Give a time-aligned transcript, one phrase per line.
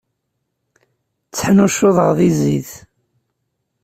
[1.27, 2.71] Tteḥnuccuḍeɣ di zzit.